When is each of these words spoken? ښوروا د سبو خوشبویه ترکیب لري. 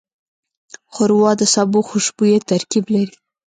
ښوروا 0.93 1.31
د 1.41 1.43
سبو 1.53 1.79
خوشبویه 1.89 2.39
ترکیب 2.49 2.85
لري. 2.95 3.15